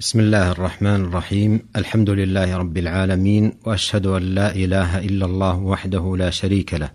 [0.00, 6.16] بسم الله الرحمن الرحيم الحمد لله رب العالمين واشهد ان لا اله الا الله وحده
[6.16, 6.90] لا شريك له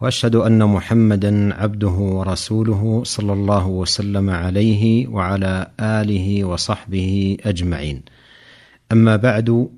[0.00, 8.02] واشهد ان محمدا عبده ورسوله صلى الله وسلم عليه وعلى اله وصحبه اجمعين
[8.92, 9.68] اما بعد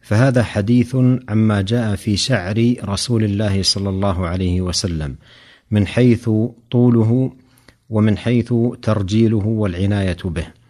[0.00, 0.96] فهذا حديث
[1.28, 5.16] عما جاء في شعر رسول الله صلى الله عليه وسلم
[5.70, 6.30] من حيث
[6.70, 7.32] طوله
[7.90, 10.61] ومن حيث ترجيله والعنايه به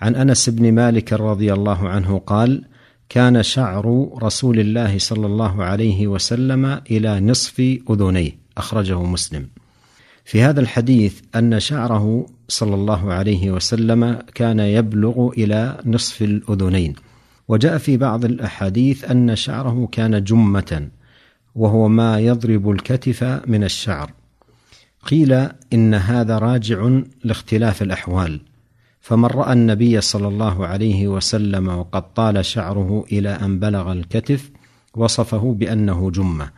[0.00, 2.64] عن أنس بن مالك رضي الله عنه قال
[3.08, 7.60] كان شعر رسول الله صلى الله عليه وسلم إلى نصف
[7.90, 8.38] أذنيه.
[8.58, 9.48] أخرجه مسلم.
[10.24, 16.94] في هذا الحديث أن شعره صلى الله عليه وسلم كان يبلغ إلى نصف الأذنين.
[17.48, 20.88] وجاء في بعض الأحاديث أن شعره كان جمة
[21.54, 24.12] وهو ما يضرب الكتف من الشعر.
[25.06, 28.40] قيل إن هذا راجع لاختلاف الأحوال.
[29.06, 34.50] فمن رأى النبي صلى الله عليه وسلم وقد طال شعره إلى أن بلغ الكتف
[34.94, 36.50] وصفه بأنه جمة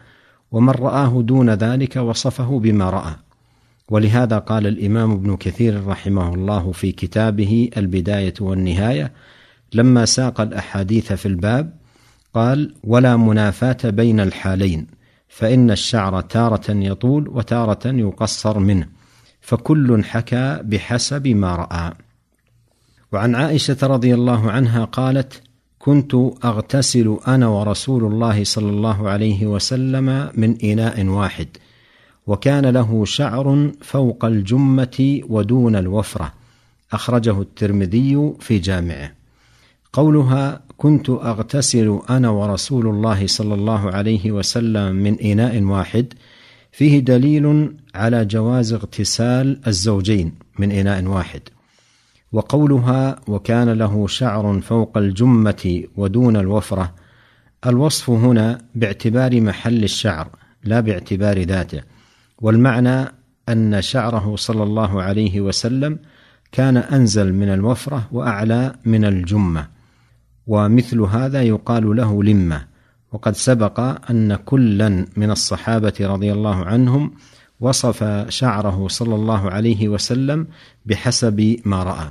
[0.53, 3.15] ومن رآه دون ذلك وصفه بما رأى.
[3.89, 9.13] ولهذا قال الإمام ابن كثير رحمه الله في كتابه البداية والنهاية
[9.75, 11.75] لما ساق الأحاديث في الباب
[12.35, 14.87] قال ولا منافاة بين الحالين
[15.29, 18.89] فإن الشعر تارة يطول وتارة يقصر منه
[19.41, 22.08] فكل حكى بحسب ما رأى.
[23.13, 25.43] وعن عائشة رضي الله عنها قالت
[25.79, 26.15] كنت
[26.45, 31.49] أغتسل أنا ورسول الله صلى الله عليه وسلم من إناء واحد
[32.27, 36.33] وكان له شعر فوق الجمة ودون الوفرة
[36.93, 39.13] أخرجه الترمذي في جامعه.
[39.93, 46.15] قولها كنت أغتسل أنا ورسول الله صلى الله عليه وسلم من إناء واحد
[46.73, 51.41] فيه دليل على جواز اغتسال الزوجين من إناء واحد.
[52.33, 56.95] وقولها وكان له شعر فوق الجمة ودون الوفرة.
[57.67, 60.29] الوصف هنا باعتبار محل الشعر
[60.65, 61.83] لا باعتبار ذاته.
[62.41, 63.07] والمعنى
[63.49, 65.99] أن شعره صلى الله عليه وسلم
[66.53, 69.69] كان أنزل من الوفرة وأعلى من الجمة.
[70.47, 72.65] ومثل هذا يقال له لمة.
[73.13, 73.81] وقد سبق
[74.11, 77.13] أن كلا من الصحابة رضي الله عنهم
[77.61, 80.47] وصف شعره صلى الله عليه وسلم
[80.87, 82.11] بحسب ما رأى.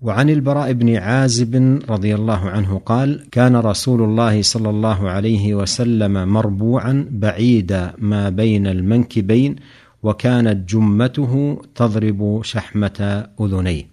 [0.00, 6.28] وعن البراء بن عازب رضي الله عنه قال كان رسول الله صلى الله عليه وسلم
[6.28, 9.56] مربوعا بعيد ما بين المنكبين
[10.02, 13.88] وكانت جمته تضرب شحمة أذنيه.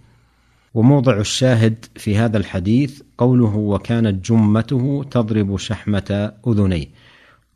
[0.74, 6.86] وموضع الشاهد في هذا الحديث قوله وكانت جمته تضرب شحمة أذنيه.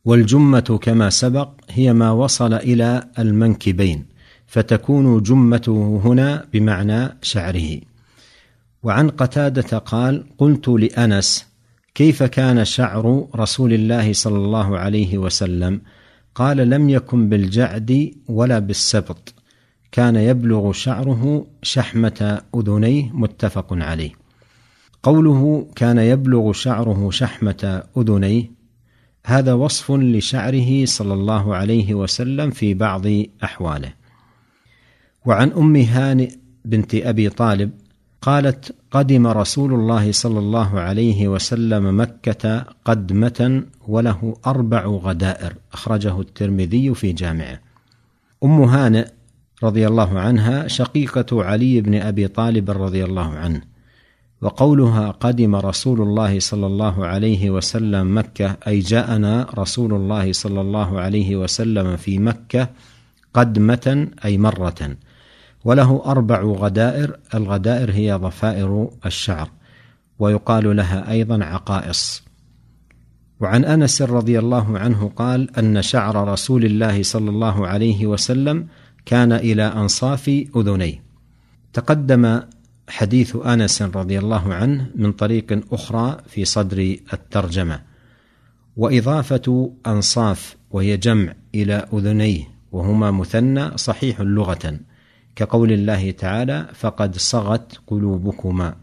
[0.05, 4.05] والجمة كما سبق هي ما وصل إلى المنكبين
[4.47, 7.81] فتكون جمته هنا بمعنى شعره.
[8.83, 11.47] وعن قتادة قال قلت لأنس
[11.95, 15.81] كيف كان شعر رسول الله صلى الله عليه وسلم؟
[16.35, 19.35] قال لم يكن بالجعد ولا بالسبط.
[19.93, 24.13] كان يبلغ شعره شحمة أذنيه متفق عليه.
[25.03, 28.60] قوله كان يبلغ شعره شحمة أذنيه
[29.27, 33.07] هذا وصف لشعره صلى الله عليه وسلم في بعض
[33.45, 33.93] أحواله
[35.27, 36.31] وعن أم هانئ
[36.65, 37.71] بنت أبي طالب
[38.23, 46.95] قالت قدم رسول الله صلى الله عليه وسلم مكة قدمة وله أربع غدائر أخرجه الترمذي
[46.95, 47.61] في جامعه.
[48.45, 49.07] أم هانئ
[49.63, 53.61] رضي الله عنها شقيقة علي بن أبي طالب رضي الله عنه.
[54.41, 61.01] وقولها قدم رسول الله صلى الله عليه وسلم مكة أي جاءنا رسول الله صلى الله
[61.01, 62.69] عليه وسلم في مكة
[63.35, 64.97] قدمة أي مرة.
[65.65, 69.51] وله أربع غدائر الغدائر هي ضفائر الشعر
[70.19, 72.23] ويقال لها أيضا عقائص
[73.41, 78.67] وعن أنس رضي الله عنه قال أن شعر رسول الله صلى الله عليه وسلم
[79.07, 81.03] كان إلى أنصاف أذنيه
[81.73, 82.41] تقدم
[82.91, 87.83] حديث أنس رضي الله عنه من طريق أخرى في صدر الترجمة.
[88.77, 94.81] وإضافة أنصاف وهي جمع إلى أذنيه وهما مثنى صحيح لغة.
[95.37, 98.77] كقول الله تعالى فقد صغت قلوبكما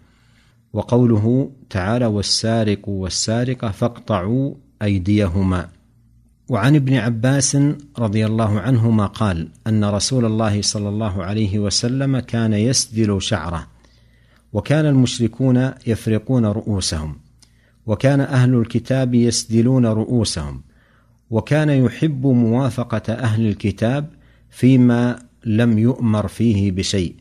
[0.73, 5.69] وقوله تعالى والسارق والسارقة فاقطعوا أيديهما
[6.49, 7.57] وعن ابن عباس
[7.99, 13.67] رضي الله عنهما قال أن رسول الله صلى الله عليه وسلم كان يسدل شعره
[14.53, 17.15] وكان المشركون يفرقون رؤوسهم
[17.85, 20.61] وكان أهل الكتاب يسدلون رؤوسهم
[21.29, 24.09] وكان يحب موافقة أهل الكتاب
[24.49, 27.15] فيما لم يؤمر فيه بشيء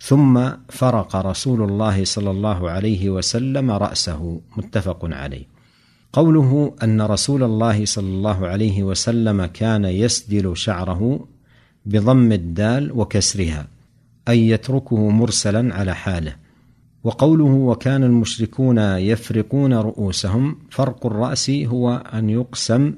[0.00, 5.44] ثم فرق رسول الله صلى الله عليه وسلم رأسه متفق عليه.
[6.12, 11.28] قوله أن رسول الله صلى الله عليه وسلم كان يسدل شعره
[11.86, 13.68] بضم الدال وكسرها
[14.28, 16.43] أي يتركه مرسلا على حاله.
[17.04, 22.94] وقوله وكان المشركون يفرقون رؤوسهم فرق الرأس هو أن يقسم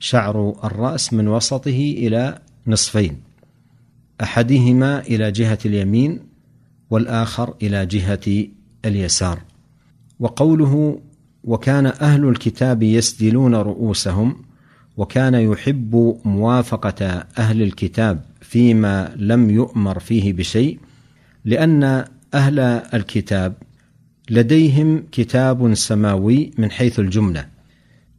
[0.00, 3.20] شعر الرأس من وسطه إلى نصفين
[4.22, 6.20] أحدهما إلى جهة اليمين
[6.90, 8.46] والآخر إلى جهة
[8.84, 9.40] اليسار.
[10.20, 11.00] وقوله
[11.44, 14.36] وكان أهل الكتاب يسدلون رؤوسهم
[14.96, 20.78] وكان يحب موافقة أهل الكتاب فيما لم يؤمر فيه بشيء
[21.44, 22.60] لأن أهل
[22.94, 23.54] الكتاب
[24.30, 27.46] لديهم كتاب سماوي من حيث الجملة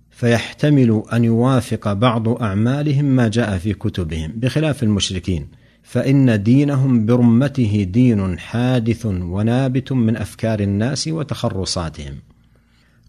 [0.10, 5.48] فيحتمل أن يوافق بعض أعمالهم ما جاء في كتبهم بخلاف المشركين
[5.84, 12.16] فإن دينهم برمته دين حادث ونابت من أفكار الناس وتخرصاتهم.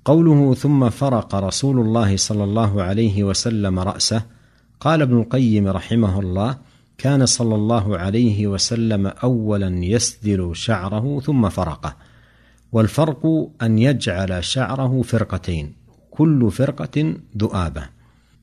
[0.04, 4.22] قوله ثم فرق رسول الله صلى الله عليه وسلم رأسه
[4.80, 6.58] قال ابن القيم رحمه الله
[7.00, 11.96] كان صلى الله عليه وسلم اولا يسدل شعره ثم فرقه
[12.72, 15.74] والفرق أن يجعل شعره فرقتين
[16.10, 17.88] كل فرقة ذؤابة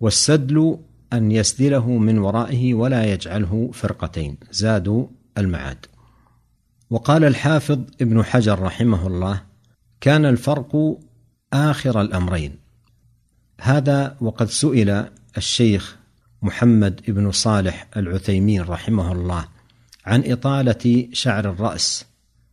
[0.01, 0.77] والسدل
[1.13, 5.07] أن يسدله من ورائه ولا يجعله فرقتين زادوا
[5.37, 5.85] المعاد.
[6.89, 9.41] وقال الحافظ ابن حجر رحمه الله
[10.01, 10.97] كان الفرق
[11.53, 12.55] آخر الأمرين.
[13.61, 15.05] هذا وقد سئل
[15.37, 15.96] الشيخ
[16.41, 19.47] محمد بن صالح العثيمين رحمه الله
[20.05, 22.05] عن إطالة شعر الرأس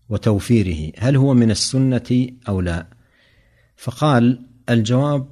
[0.09, 2.87] وتوفيره هل هو من السنة أو لا؟
[3.77, 5.27] فقال الجواب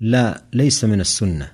[0.00, 1.52] لا ليس من السنة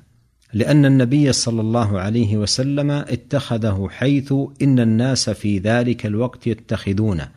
[0.54, 7.28] لأن النبي صلى الله عليه وسلم اتخذه حيث إن الناس في ذلك الوقت يتخذونه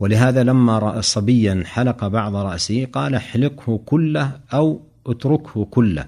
[0.00, 6.06] ولهذا لما رأى صبيا حلق بعض رأسه قال احلقه كله أو اتركه كله.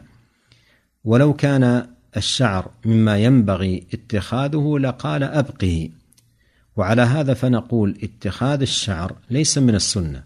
[1.04, 5.88] ولو كان الشعر مما ينبغي اتخاذه لقال ابقه
[6.76, 10.22] وعلى هذا فنقول اتخاذ الشعر ليس من السنة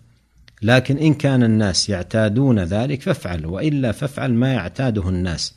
[0.63, 5.55] لكن إن كان الناس يعتادون ذلك فافعل وإلا فافعل ما يعتاده الناس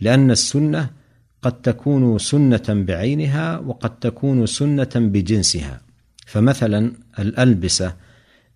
[0.00, 0.90] لأن السنة
[1.42, 5.80] قد تكون سنة بعينها وقد تكون سنة بجنسها.
[6.26, 7.94] فمثلا الألبسة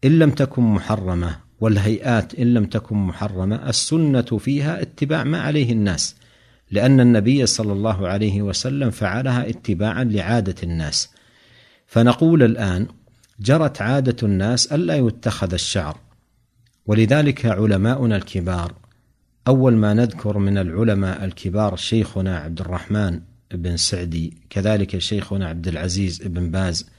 [0.05, 6.17] إن لم تكن محرمة والهيئات إن لم تكن محرمة السنة فيها اتباع ما عليه الناس.
[6.75, 11.11] لأن النبي صلى الله عليه وسلم فعلها اتباعا لعادة الناس.
[11.87, 12.87] فنقول الآن
[13.41, 15.99] جرت عادة الناس ألا يتخذ الشعر.
[16.87, 18.73] ولذلك علماؤنا الكبار
[19.49, 23.21] أول ما نذكر من العلماء الكبار شيخنا عبد الرحمن
[23.51, 26.91] بن سعدي كذلك شيخنا عبد العزيز بن باز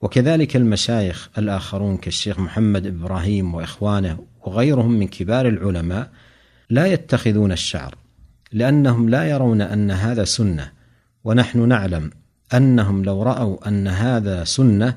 [0.00, 6.10] وكذلك المشايخ الآخرون كالشيخ محمد إبراهيم وإخوانه وغيرهم من كبار العلماء
[6.70, 7.97] لا يتخذون الشعر.
[8.52, 10.70] لأنهم لا يرون أن هذا سنة
[11.24, 12.10] ونحن نعلم
[12.54, 14.96] أنهم لو رأوا أن هذا سنة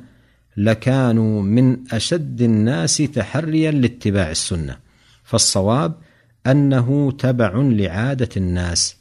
[0.57, 4.77] لكانوا من أشد الناس تحريا لاتباع السنة.
[5.24, 5.94] فالصواب
[6.48, 8.95] أنه تبع لعادة الناس.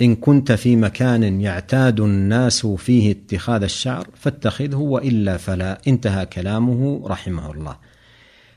[0.00, 5.78] إن كنت في مكان يعتاد الناس فيه اتخاذ الشعر فاتخذه وإلا فلا.
[5.88, 7.76] انتهى كلامه رحمه الله.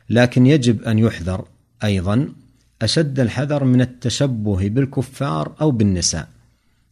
[0.10, 1.46] لكن يجب أن يحذر
[1.84, 2.30] أيضا
[2.84, 6.28] أشد الحذر من التشبه بالكفار أو بالنساء.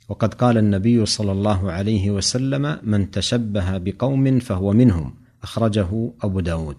[0.10, 5.14] وقد قال النبي صلى الله عليه وسلم من تشبه بقوم فهو منهم.
[5.44, 6.76] أخرجه أبو داود.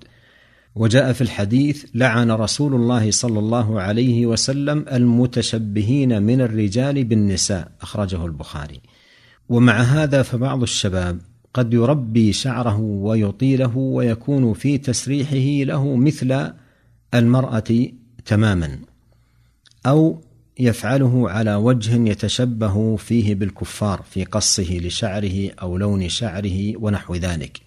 [0.74, 7.72] وجاء في الحديث لعن رسول الله صلى الله عليه وسلم المتشبهين من الرجال بالنساء.
[7.80, 8.80] أخرجه البخاري.
[9.48, 11.18] ومع هذا فبعض الشباب
[11.54, 16.52] قد يربي شعره ويطيله ويكون في تسريحه له مثل
[17.14, 17.86] المرأة
[18.24, 18.91] تماما.
[19.86, 20.22] أو
[20.58, 27.60] يفعله على وجه يتشبه فيه بالكفار في قصه لشعره أو لون شعره ونحو ذلك.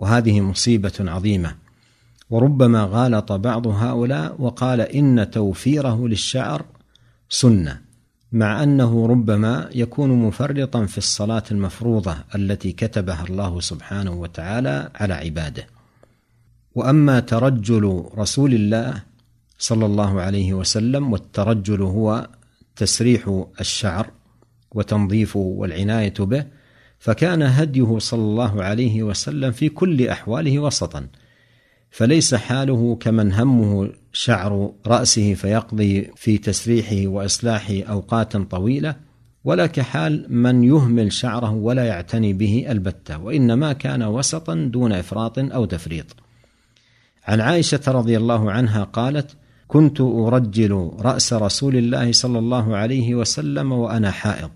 [0.00, 1.54] وهذه مصيبة عظيمة.
[2.30, 6.64] وربما غالط بعض هؤلاء وقال إن توفيره للشعر
[7.28, 7.80] سنة
[8.32, 15.66] مع أنه ربما يكون مفرطا في الصلاة المفروضة التي كتبها الله سبحانه وتعالى على عباده.
[16.74, 19.02] وأما ترجل رسول الله
[19.58, 22.28] صلى الله عليه وسلم والترجل هو
[22.76, 24.10] تسريح الشعر
[24.72, 26.44] وتنظيفه والعناية به
[26.98, 31.06] فكان هديه صلى الله عليه وسلم في كل أحواله وسطا.
[31.90, 38.96] فليس حاله كمن همه شعر رأسه فيقضي في تسريحه واصلاحه اوقاتا طويلة
[39.44, 45.64] ولا كحال من يهمل شعره ولا يعتني به البتة وإنما كان وسطا دون إفراط أو
[45.64, 46.16] تفريط.
[47.24, 49.36] عن عائشة رضي الله عنها قالت
[49.68, 54.50] كنت أرجل رأس رسول الله صلى الله عليه وسلم وأنا حائض.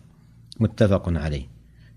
[0.60, 1.46] متفق عليه.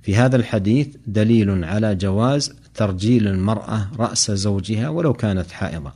[0.02, 5.94] في هذا الحديث دليل على جواز ترجيل المرأة رأس زوجها ولو كانت حائضة.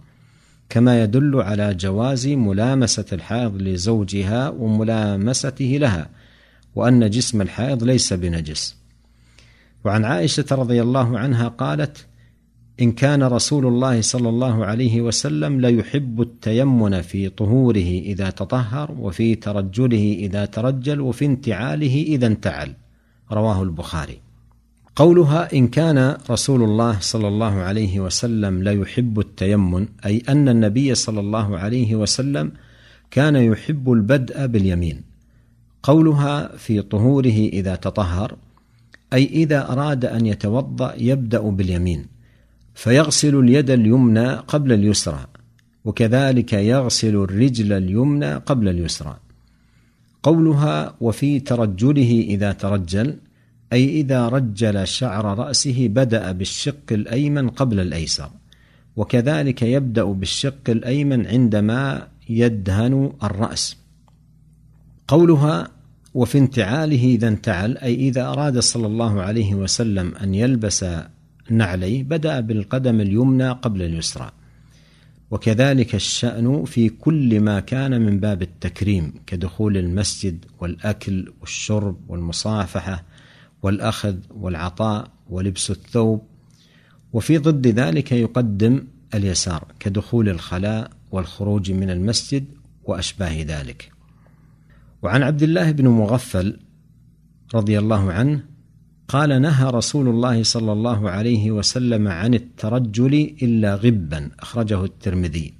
[0.70, 6.10] كما يدل على جواز ملامسة الحائض لزوجها وملامسته لها
[6.76, 8.76] وأن جسم الحائض ليس بنجس.
[9.86, 12.06] وعن عائشة رضي الله عنها قالت
[12.82, 19.36] إن كان رسول الله صلى الله عليه وسلم ليحب التيمن في طهوره إذا تطهر وفي
[19.36, 22.74] ترجله إذا ترجل وفي انتعاله إذا انتعل.
[23.32, 24.20] رواه البخاري.
[24.96, 31.20] قولها إن كان رسول الله صلى الله عليه وسلم ليحب التيمن أي أن النبي صلى
[31.20, 32.52] الله عليه وسلم
[33.12, 35.02] كان يحب البدء باليمين.
[35.84, 38.36] قولها في طهوره إذا تطهر
[39.14, 42.19] أي إذا أراد أن يتوضأ يبدأ باليمين.
[42.80, 45.26] فيغسل اليد اليمنى قبل اليسرى
[45.86, 49.18] وكذلك يغسل الرجل اليمنى قبل اليسرى.
[50.24, 53.16] قولها وفي ترجله إذا ترجل
[53.74, 58.30] أي إذا رجل شعر رأسه بدأ بالشق الأيمن قبل الأيسر.
[58.96, 63.78] وكذلك يبدأ بالشق الأيمن عندما يدهن الرأس.
[65.08, 65.68] قولها
[66.14, 70.86] وفي انتعاله إذا انتعل أي إذا أراد صلى الله عليه وسلم أن يلبس
[71.52, 74.32] نعليه بدأ بالقدم اليمنى قبل اليسرى.
[75.32, 83.04] وكذلك الشأن في كل ما كان من باب التكريم كدخول المسجد والأكل والشرب والمصافحة
[83.64, 86.22] والأخذ والعطاء ولبس الثوب.
[87.14, 92.46] وفي ضد ذلك يقدم اليسار كدخول الخلاء والخروج من المسجد
[92.84, 93.92] وأشباه ذلك.
[95.02, 96.60] وعن عبد الله بن مغفل
[97.56, 98.44] رضي الله عنه
[99.10, 105.54] قال نهى رسول الله صلى الله عليه وسلم عن الترجل إلا غبا أخرجه الترمذي.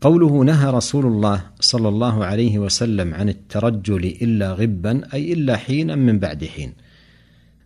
[0.00, 5.94] قوله نهى رسول الله صلى الله عليه وسلم عن الترجل إلا غبا أي إلا حينا
[5.94, 6.72] من بعد حين.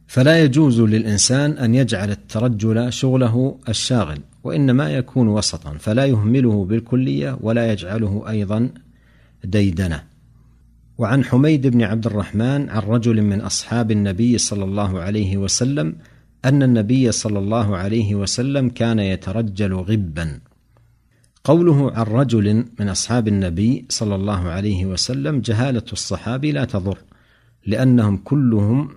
[0.06, 7.72] فلا يجوز للإنسان أن يجعل الترجل شغله الشاغل وإنما يكون وسطا فلا يهمله بالكلية ولا
[7.72, 8.70] يجعله أيضا
[9.44, 10.11] ديدنة.
[11.02, 15.96] وعن حميد بن عبد الرحمن عن رجل من أصحاب النبي صلى الله عليه وسلم
[16.44, 20.40] أن النبي صلى الله عليه وسلم كان يترجل غبا.
[21.44, 26.98] قوله عن رجل من أصحاب النبي صلى الله عليه وسلم جهالة الصحابي لا تضر
[27.66, 28.88] لأنهم كلهم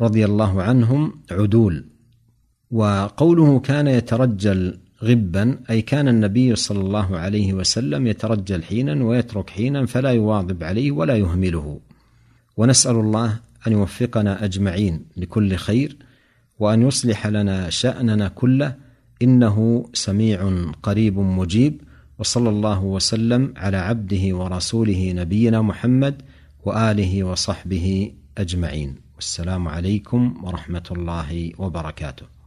[0.00, 1.84] رضي الله عنهم عدول.
[2.70, 9.86] وقوله كان يترجل غبا أي كان النبي صلى الله عليه وسلم يترجل حينا ويترك حينا
[9.86, 11.80] فلا يواظب عليه ولا يهمله.
[12.56, 15.96] ونسأل الله أن يوفقنا أجمعين لكل خير
[16.58, 18.76] وأن يصلح لنا شأننا كله
[19.22, 20.52] إنه سميع
[20.82, 21.80] قريب مجيب
[22.18, 26.22] وصلى الله وسلم على عبده ورسوله نبينا محمد
[26.64, 28.94] وآله وصحبه أجمعين.
[29.16, 32.39] والسلام عليكم ورحمة الله وبركاته.